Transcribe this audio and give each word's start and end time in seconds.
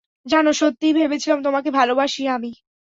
জানো, 0.25 0.51
সত্যিই 0.53 0.97
ভেবেছিলাম 0.99 1.39
তোমাকে 1.43 1.69
ভালোবাসি 1.71 2.21
আমি! 2.29 2.51